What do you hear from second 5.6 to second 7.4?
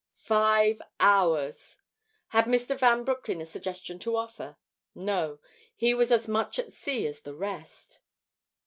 he was as much at sea as the